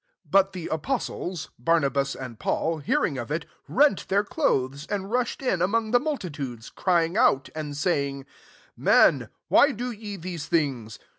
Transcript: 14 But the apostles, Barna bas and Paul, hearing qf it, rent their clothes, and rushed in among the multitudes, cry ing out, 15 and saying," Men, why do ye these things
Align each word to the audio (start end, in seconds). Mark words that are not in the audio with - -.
14 0.23 0.31
But 0.31 0.53
the 0.53 0.67
apostles, 0.69 1.51
Barna 1.63 1.93
bas 1.93 2.15
and 2.15 2.39
Paul, 2.39 2.79
hearing 2.79 3.17
qf 3.17 3.29
it, 3.29 3.45
rent 3.67 4.07
their 4.07 4.23
clothes, 4.23 4.87
and 4.87 5.11
rushed 5.11 5.43
in 5.43 5.61
among 5.61 5.91
the 5.91 5.99
multitudes, 5.99 6.71
cry 6.71 7.05
ing 7.05 7.17
out, 7.17 7.49
15 7.53 7.59
and 7.61 7.77
saying," 7.77 8.25
Men, 8.75 9.29
why 9.47 9.71
do 9.71 9.91
ye 9.91 10.15
these 10.15 10.47
things 10.47 10.97